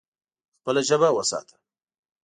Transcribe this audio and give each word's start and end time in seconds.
خپله 0.59 0.81
ژبه 0.87 1.09
وساته. 1.15 1.55